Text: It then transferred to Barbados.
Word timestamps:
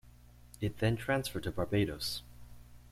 It 0.59 0.79
then 0.79 0.97
transferred 0.97 1.43
to 1.43 1.51
Barbados. 1.51 2.23